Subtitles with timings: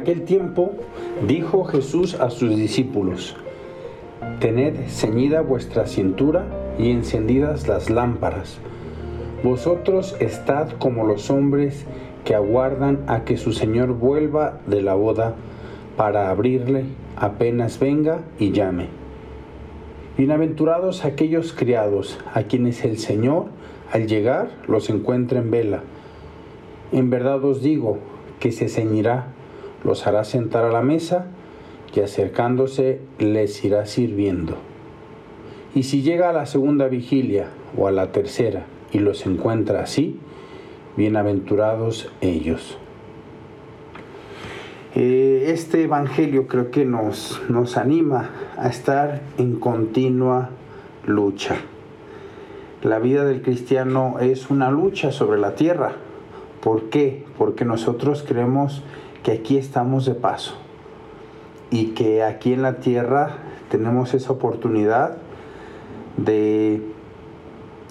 [0.00, 0.72] Aquel tiempo
[1.28, 3.36] dijo Jesús a sus discípulos,
[4.40, 6.46] Tened ceñida vuestra cintura
[6.78, 8.60] y encendidas las lámparas.
[9.44, 11.84] Vosotros estad como los hombres
[12.24, 15.34] que aguardan a que su Señor vuelva de la boda
[15.98, 16.84] para abrirle
[17.16, 18.86] apenas venga y llame.
[20.16, 23.48] Bienaventurados aquellos criados a quienes el Señor
[23.92, 25.82] al llegar los encuentra en vela.
[26.90, 27.98] En verdad os digo
[28.38, 29.34] que se ceñirá
[29.84, 31.26] los hará sentar a la mesa
[31.94, 34.56] y acercándose les irá sirviendo.
[35.74, 40.18] Y si llega a la segunda vigilia o a la tercera y los encuentra así,
[40.96, 42.76] bienaventurados ellos.
[44.94, 50.50] Eh, este Evangelio creo que nos, nos anima a estar en continua
[51.06, 51.56] lucha.
[52.82, 55.92] La vida del cristiano es una lucha sobre la tierra.
[56.60, 57.24] ¿Por qué?
[57.38, 58.82] Porque nosotros creemos
[59.22, 60.54] que aquí estamos de paso
[61.70, 63.36] y que aquí en la tierra
[63.70, 65.16] tenemos esa oportunidad
[66.16, 66.82] de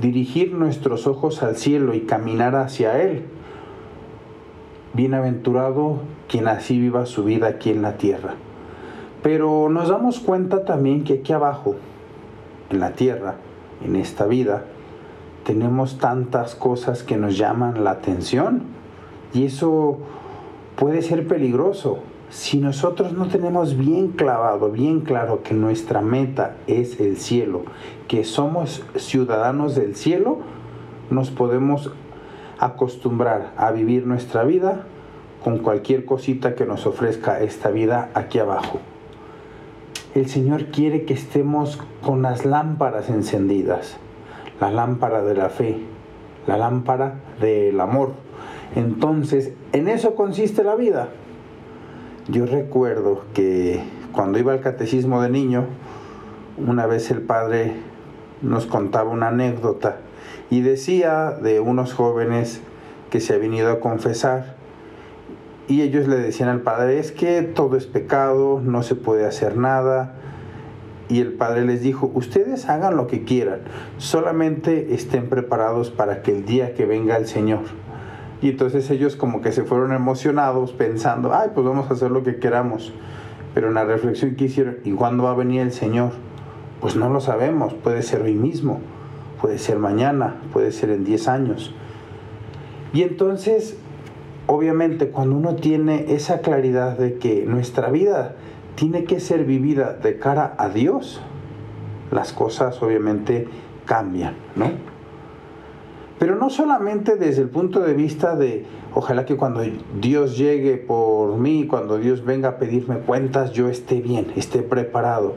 [0.00, 3.24] dirigir nuestros ojos al cielo y caminar hacia Él.
[4.94, 8.34] Bienaventurado quien así viva su vida aquí en la tierra.
[9.22, 11.76] Pero nos damos cuenta también que aquí abajo,
[12.70, 13.36] en la tierra,
[13.84, 14.64] en esta vida,
[15.44, 18.62] tenemos tantas cosas que nos llaman la atención
[19.32, 19.98] y eso
[20.78, 21.98] puede ser peligroso.
[22.30, 27.64] Si nosotros no tenemos bien clavado, bien claro que nuestra meta es el cielo,
[28.06, 30.38] que somos ciudadanos del cielo,
[31.10, 31.90] nos podemos
[32.58, 34.84] acostumbrar a vivir nuestra vida
[35.42, 38.78] con cualquier cosita que nos ofrezca esta vida aquí abajo.
[40.14, 43.96] El Señor quiere que estemos con las lámparas encendidas,
[44.60, 45.78] la lámpara de la fe,
[46.46, 48.12] la lámpara del amor,
[48.74, 51.08] entonces, en eso consiste la vida.
[52.28, 55.66] Yo recuerdo que cuando iba al catecismo de niño,
[56.58, 57.74] una vez el padre
[58.42, 59.96] nos contaba una anécdota
[60.50, 62.60] y decía de unos jóvenes
[63.10, 64.56] que se habían ido a confesar
[65.68, 69.56] y ellos le decían al padre, es que todo es pecado, no se puede hacer
[69.56, 70.14] nada.
[71.10, 73.60] Y el padre les dijo, ustedes hagan lo que quieran,
[73.96, 77.60] solamente estén preparados para que el día que venga el Señor
[78.40, 82.22] y entonces ellos como que se fueron emocionados pensando, ay, pues vamos a hacer lo
[82.22, 82.92] que queramos.
[83.54, 86.12] Pero en la reflexión que hicieron, ¿y cuándo va a venir el Señor?
[86.80, 88.80] Pues no lo sabemos, puede ser hoy mismo,
[89.40, 91.74] puede ser mañana, puede ser en 10 años.
[92.92, 93.76] Y entonces,
[94.46, 98.36] obviamente, cuando uno tiene esa claridad de que nuestra vida
[98.76, 101.20] tiene que ser vivida de cara a Dios,
[102.12, 103.48] las cosas obviamente
[103.84, 104.70] cambian, ¿no?
[106.18, 109.62] Pero no solamente desde el punto de vista de, ojalá que cuando
[110.00, 115.36] Dios llegue por mí, cuando Dios venga a pedirme cuentas, yo esté bien, esté preparado.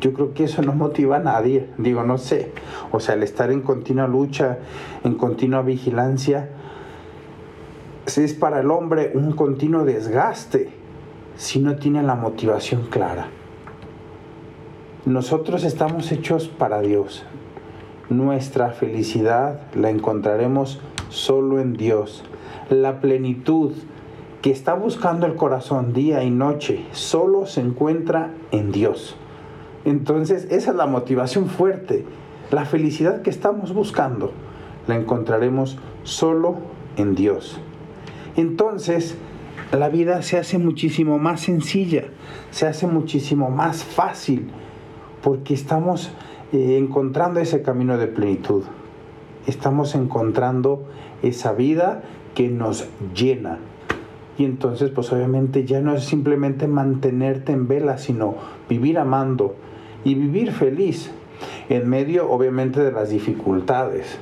[0.00, 2.52] Yo creo que eso no motiva a nadie, digo, no sé.
[2.92, 4.58] O sea, el estar en continua lucha,
[5.04, 6.48] en continua vigilancia,
[8.06, 10.70] es para el hombre un continuo desgaste
[11.36, 13.28] si no tiene la motivación clara.
[15.06, 17.24] Nosotros estamos hechos para Dios,
[18.10, 22.24] nuestra felicidad la encontraremos solo en Dios.
[22.68, 23.72] La plenitud
[24.42, 29.16] que está buscando el corazón día y noche solo se encuentra en Dios.
[29.84, 32.04] Entonces esa es la motivación fuerte.
[32.50, 34.32] La felicidad que estamos buscando
[34.86, 36.56] la encontraremos solo
[36.96, 37.58] en Dios.
[38.36, 39.16] Entonces
[39.72, 42.04] la vida se hace muchísimo más sencilla,
[42.50, 44.50] se hace muchísimo más fácil,
[45.22, 46.10] porque estamos
[46.52, 48.64] eh, encontrando ese camino de plenitud.
[49.46, 50.84] Estamos encontrando
[51.22, 52.02] esa vida
[52.34, 53.58] que nos llena.
[54.38, 58.34] Y entonces, pues obviamente ya no es simplemente mantenerte en vela, sino
[58.68, 59.54] vivir amando
[60.04, 61.10] y vivir feliz
[61.68, 64.18] en medio, obviamente, de las dificultades.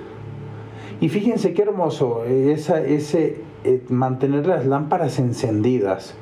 [1.01, 6.15] Y fíjense qué hermoso, ese eh, mantener las lámparas encendidas.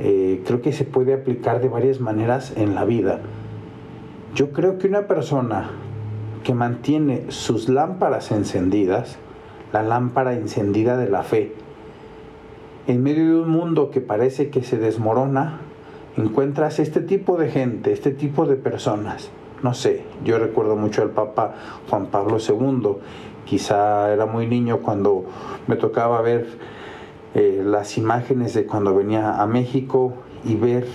[0.00, 3.20] Eh, creo que se puede aplicar de varias maneras en la vida.
[4.34, 5.70] Yo creo que una persona
[6.44, 9.18] que mantiene sus lámparas encendidas,
[9.72, 11.54] la lámpara encendida de la fe,
[12.86, 15.60] en medio de un mundo que parece que se desmorona,
[16.16, 19.30] encuentras este tipo de gente, este tipo de personas.
[19.62, 21.54] No sé, yo recuerdo mucho al Papa
[21.88, 22.96] Juan Pablo II,
[23.44, 25.24] quizá era muy niño cuando
[25.66, 26.46] me tocaba ver
[27.34, 30.14] eh, las imágenes de cuando venía a México
[30.44, 30.86] y ver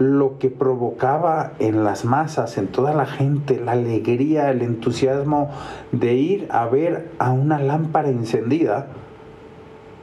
[0.00, 5.50] lo que provocaba en las masas, en toda la gente, la alegría, el entusiasmo
[5.92, 8.86] de ir a ver a una lámpara encendida,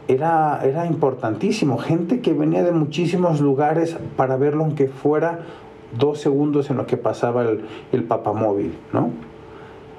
[0.08, 1.80] era, era importantísimo.
[1.80, 5.40] Gente que venía de muchísimos lugares para verlo, aunque fuera
[5.98, 7.44] dos segundos en lo que pasaba
[7.92, 9.10] el, papamóvil, ¿no?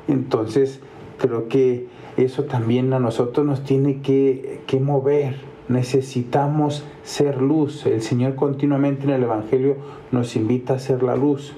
[0.07, 0.81] Entonces,
[1.19, 5.58] creo que eso también a nosotros nos tiene que, que mover.
[5.69, 7.85] Necesitamos ser luz.
[7.87, 9.77] El Señor continuamente en el Evangelio
[10.13, 11.55] nos invita a ser la luz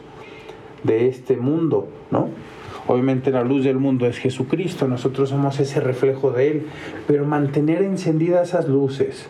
[0.83, 2.29] de este mundo, ¿no?
[2.89, 6.67] Obviamente la luz del mundo es Jesucristo, nosotros somos ese reflejo de Él,
[7.07, 9.29] pero mantener encendidas esas luces.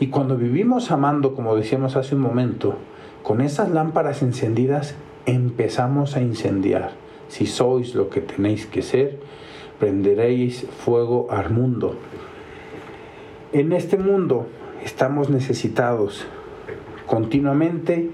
[0.00, 2.76] Y cuando vivimos amando, como decíamos hace un momento,
[3.22, 6.90] con esas lámparas encendidas empezamos a incendiar.
[7.28, 9.18] Si sois lo que tenéis que ser,
[9.78, 11.96] prenderéis fuego al mundo.
[13.54, 14.46] En este mundo
[14.84, 16.26] estamos necesitados
[17.06, 18.10] continuamente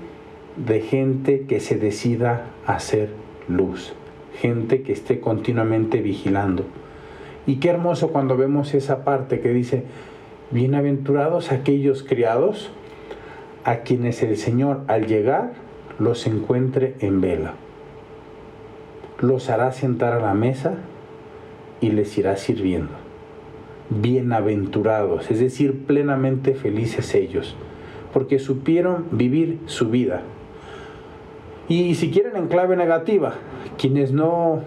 [0.56, 3.08] de gente que se decida a hacer
[3.48, 3.94] luz
[4.40, 6.64] gente que esté continuamente vigilando.
[7.46, 9.84] Y qué hermoso cuando vemos esa parte que dice,
[10.50, 12.70] bienaventurados aquellos criados
[13.64, 15.52] a quienes el Señor al llegar
[15.98, 17.54] los encuentre en vela.
[19.20, 20.74] Los hará sentar a la mesa
[21.80, 23.09] y les irá sirviendo.
[23.90, 27.56] Bienaventurados, es decir, plenamente felices ellos,
[28.12, 30.22] porque supieron vivir su vida.
[31.68, 33.34] Y si quieren en clave negativa,
[33.78, 34.62] quienes no,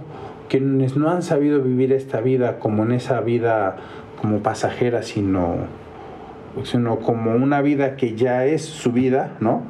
[0.49, 3.77] quienes no han sabido vivir esta vida como en esa vida
[4.21, 5.55] como pasajera, sino,
[6.63, 9.63] sino como una vida que ya es su vida, ¿no?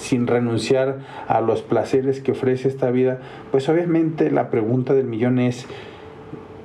[0.00, 3.18] sin renunciar a los placeres que ofrece esta vida,
[3.50, 5.66] pues obviamente la pregunta del millón es,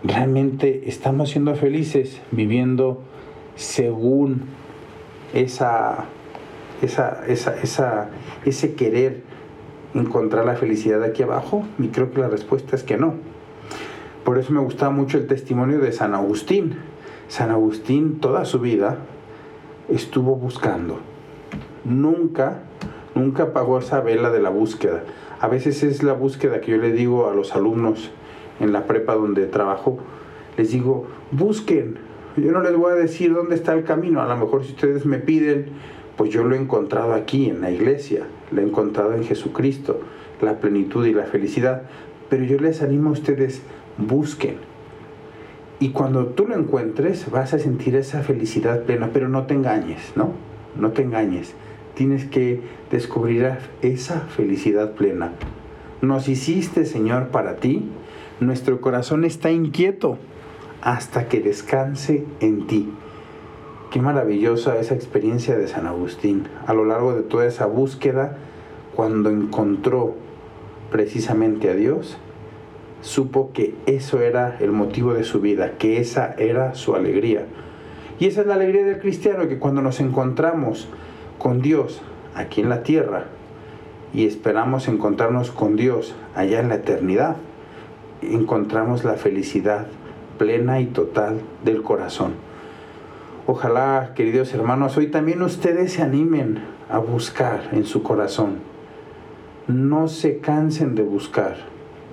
[0.06, 3.02] ¿realmente estamos siendo felices viviendo
[3.56, 4.44] según
[5.34, 6.06] esa,
[6.82, 8.10] esa, esa, esa,
[8.46, 9.24] ese querer
[9.94, 11.66] encontrar la felicidad aquí abajo?
[11.80, 13.16] Y creo que la respuesta es que no.
[14.24, 16.78] Por eso me gustaba mucho el testimonio de San Agustín.
[17.28, 19.00] San Agustín toda su vida
[19.90, 21.00] estuvo buscando.
[21.84, 22.64] Nunca,
[23.14, 25.04] nunca apagó esa vela de la búsqueda.
[25.40, 28.12] A veces es la búsqueda que yo le digo a los alumnos
[28.60, 30.00] en la prepa donde trabajo.
[30.58, 31.98] Les digo, busquen.
[32.38, 34.22] Yo no les voy a decir dónde está el camino.
[34.22, 35.68] A lo mejor si ustedes me piden,
[36.18, 40.00] pues yo lo he encontrado aquí en la iglesia la he encontrado en Jesucristo,
[40.42, 41.84] la plenitud y la felicidad.
[42.30, 43.62] Pero yo les animo a ustedes,
[43.98, 44.56] busquen.
[45.80, 50.14] Y cuando tú lo encuentres, vas a sentir esa felicidad plena, pero no te engañes,
[50.16, 50.32] ¿no?
[50.80, 51.54] No te engañes.
[51.96, 52.62] Tienes que
[52.92, 53.50] descubrir
[53.82, 55.32] esa felicidad plena.
[56.02, 57.90] Nos hiciste, Señor, para ti.
[58.42, 60.18] Nuestro corazón está inquieto
[60.82, 62.92] hasta que descanse en ti.
[63.92, 66.50] Qué maravillosa esa experiencia de San Agustín.
[66.68, 68.38] A lo largo de toda esa búsqueda,
[68.94, 70.16] cuando encontró
[70.92, 72.18] precisamente a Dios,
[73.00, 77.46] supo que eso era el motivo de su vida, que esa era su alegría.
[78.20, 80.90] Y esa es la alegría del cristiano, que cuando nos encontramos
[81.38, 82.02] con Dios
[82.36, 83.28] aquí en la tierra
[84.14, 87.38] y esperamos encontrarnos con Dios allá en la eternidad,
[88.22, 89.88] encontramos la felicidad
[90.38, 92.34] plena y total del corazón.
[93.48, 98.58] Ojalá, queridos hermanos, hoy también ustedes se animen a buscar en su corazón.
[99.68, 101.56] No se cansen de buscar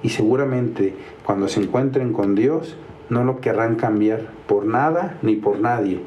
[0.02, 0.94] y seguramente
[1.24, 2.76] cuando se encuentren con Dios
[3.08, 6.00] no lo querrán cambiar por nada ni por nadie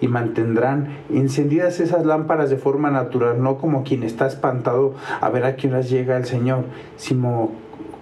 [0.00, 5.44] y mantendrán encendidas esas lámparas de forma natural, no como quien está espantado a ver
[5.44, 6.64] a qué horas llega el Señor,
[6.96, 7.52] sino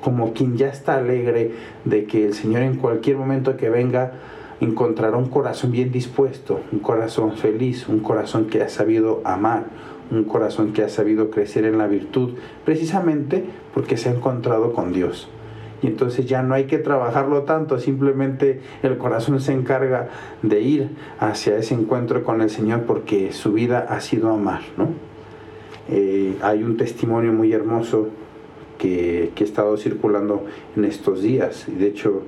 [0.02, 1.52] como quien ya está alegre
[1.84, 4.12] de que el Señor en cualquier momento que venga
[4.60, 9.64] encontrará un corazón bien dispuesto, un corazón feliz, un corazón que ha sabido amar,
[10.10, 13.44] un corazón que ha sabido crecer en la virtud, precisamente
[13.74, 15.28] porque se ha encontrado con Dios.
[15.82, 20.08] Y entonces ya no hay que trabajarlo tanto, simplemente el corazón se encarga
[20.42, 24.60] de ir hacia ese encuentro con el Señor porque su vida ha sido amar.
[24.76, 24.90] ¿no?
[25.88, 28.10] Eh, hay un testimonio muy hermoso
[28.82, 30.44] que, que, ha estado circulando
[30.76, 32.22] en estos días, y de hecho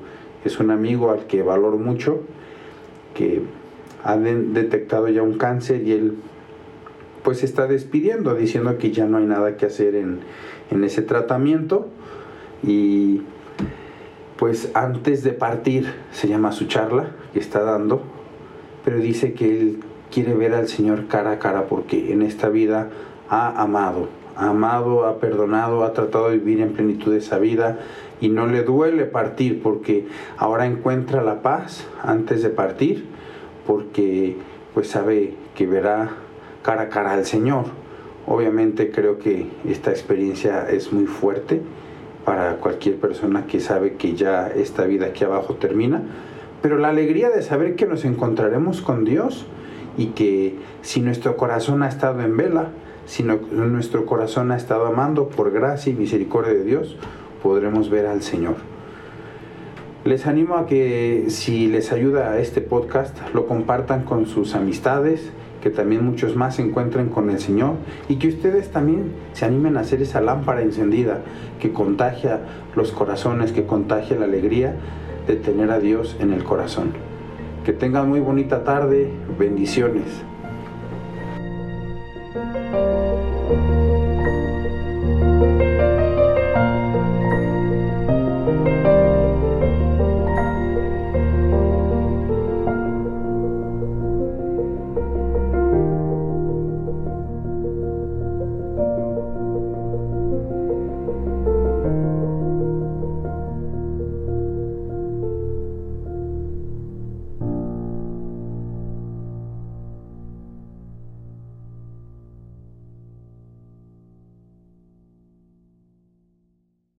[0.45, 2.21] es un amigo al que valoro mucho,
[3.13, 3.43] que
[4.05, 6.15] ha detectado ya un cáncer y él
[7.25, 10.21] pues se está despidiendo diciendo que ya no hay nada que hacer en,
[10.71, 11.89] en ese tratamiento.
[12.63, 13.23] Y
[14.37, 18.03] pues antes de partir se llama su charla que está dando,
[18.85, 19.81] pero dice que él
[20.13, 22.91] quiere ver al Señor cara a cara porque en esta vida
[23.29, 27.79] ha amado, amado, ha perdonado, ha tratado de vivir en plenitud esa vida
[28.21, 33.07] y no le duele partir porque ahora encuentra la paz antes de partir
[33.67, 34.37] porque
[34.73, 36.11] pues sabe que verá
[36.63, 37.67] cara a cara al Señor.
[38.27, 41.61] Obviamente creo que esta experiencia es muy fuerte
[42.25, 46.03] para cualquier persona que sabe que ya esta vida aquí abajo termina,
[46.63, 49.47] pero la alegría de saber que nos encontraremos con Dios
[49.99, 52.69] y que si nuestro corazón ha estado en vela,
[53.07, 56.97] si nuestro corazón ha estado amando por gracia y misericordia de Dios,
[57.43, 58.57] podremos ver al Señor.
[60.05, 65.31] Les animo a que si les ayuda este podcast, lo compartan con sus amistades,
[65.63, 69.79] que también muchos más se encuentren con el Señor y que ustedes también se animen
[69.79, 71.23] a hacer esa lámpara encendida
[71.59, 72.41] que contagia
[72.77, 74.77] los corazones, que contagia la alegría
[75.27, 76.93] de tener a Dios en el corazón.
[77.65, 80.05] Que tengan muy bonita tarde, bendiciones.